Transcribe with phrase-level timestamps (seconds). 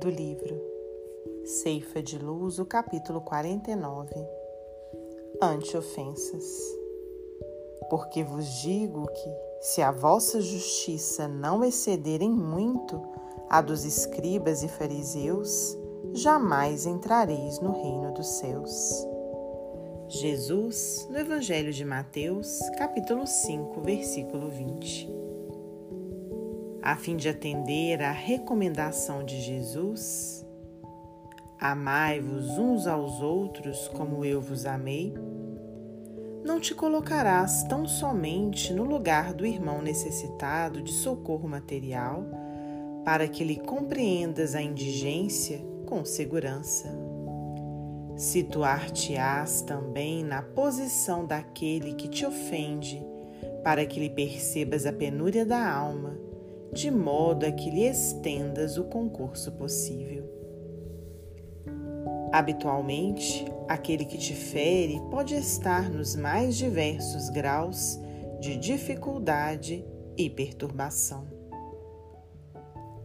[0.00, 0.58] do livro
[1.44, 4.14] Ceifa de Luz, o capítulo 49
[5.42, 6.46] Anti-ofensas.
[7.90, 12.98] Porque vos digo que, se a vossa justiça não exceder em muito
[13.50, 15.76] a dos escribas e fariseus,
[16.14, 19.06] jamais entrareis no reino dos céus.
[20.08, 25.29] Jesus, no Evangelho de Mateus, capítulo 5, versículo 20.
[26.82, 30.46] A fim de atender à recomendação de Jesus,
[31.58, 35.12] amai-vos uns aos outros como eu vos amei,
[36.42, 42.24] não te colocarás tão somente no lugar do irmão necessitado de socorro material,
[43.04, 46.88] para que lhe compreendas a indigência com segurança.
[48.16, 53.04] Situar-te-ás também na posição daquele que te ofende,
[53.62, 56.29] para que lhe percebas a penúria da alma,
[56.72, 60.28] de modo a que lhe estendas o concurso possível.
[62.32, 67.98] Habitualmente, aquele que te fere pode estar nos mais diversos graus
[68.40, 69.84] de dificuldade
[70.16, 71.26] e perturbação.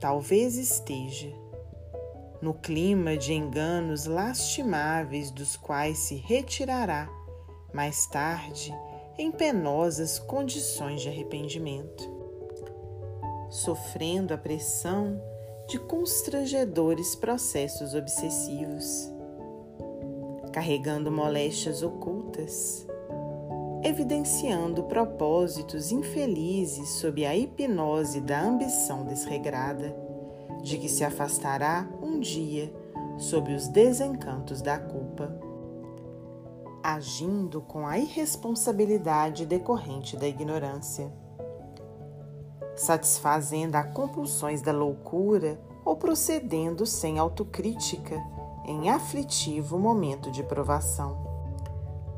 [0.00, 1.32] Talvez esteja
[2.42, 7.08] no clima de enganos lastimáveis dos quais se retirará,
[7.72, 8.74] mais tarde,
[9.16, 12.21] em penosas condições de arrependimento,
[13.52, 15.20] sofrendo a pressão
[15.68, 19.12] de constrangedores processos obsessivos,
[20.50, 22.86] carregando moléstias ocultas,
[23.84, 29.94] evidenciando propósitos infelizes sob a hipnose da ambição desregrada
[30.62, 32.72] de que se afastará um dia
[33.18, 35.30] sobre os desencantos da culpa,
[36.82, 41.12] agindo com a irresponsabilidade decorrente da ignorância,
[42.82, 48.16] satisfazendo a compulsões da loucura ou procedendo sem autocrítica
[48.64, 51.16] em aflitivo momento de provação.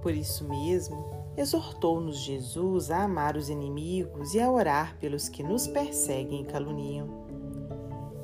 [0.02, 1.04] Por isso mesmo,
[1.36, 7.24] exortou-nos Jesus a amar os inimigos e a orar pelos que nos perseguem e caluniam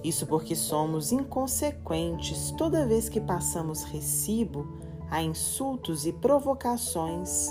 [0.02, 4.66] isso porque somos inconsequentes toda vez que passamos recibo
[5.10, 7.48] a insultos e provocações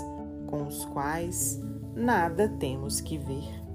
[0.48, 1.60] com os quais
[1.94, 3.69] nada temos que ver.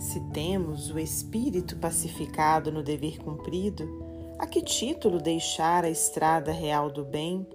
[0.00, 3.86] Se temos o espírito pacificado no dever cumprido,
[4.38, 7.46] a que título deixar a estrada real do bem,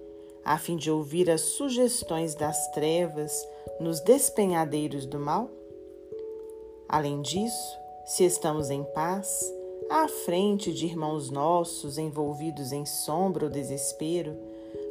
[0.44, 3.32] a fim de ouvir as sugestões das trevas
[3.80, 5.50] nos despenhadeiros do mal?
[6.88, 9.52] Além disso, se estamos em paz,
[9.90, 14.36] à frente de irmãos nossos envolvidos em sombra ou desespero,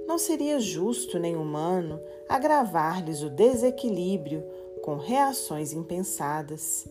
[0.05, 4.43] não seria justo nem humano agravar-lhes o desequilíbrio
[4.83, 6.85] com reações impensadas,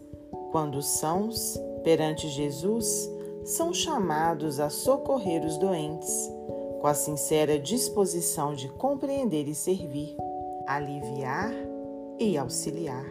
[0.54, 3.10] quando os sãos, perante Jesus,
[3.44, 6.30] são chamados a socorrer os doentes,
[6.80, 10.16] com a sincera disposição de compreender e servir,
[10.64, 11.52] aliviar
[12.20, 13.04] e auxiliar.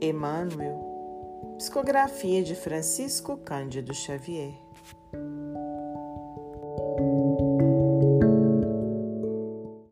[0.00, 4.54] Emmanuel Psicografia de Francisco Cândido Xavier.